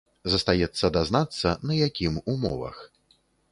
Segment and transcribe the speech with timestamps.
[0.35, 2.83] Застаецца дазнацца, на якім умовах.